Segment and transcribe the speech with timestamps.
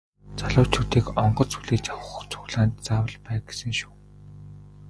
[0.39, 3.93] Залуучуудыг онгоц хүлээж авах цуглаанд заавал бай гэсэн шүү.